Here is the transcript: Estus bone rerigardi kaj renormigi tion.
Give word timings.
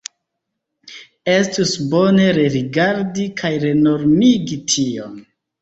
Estus 1.33 1.73
bone 1.91 2.25
rerigardi 2.39 3.29
kaj 3.43 3.55
renormigi 3.67 4.63
tion. 4.75 5.17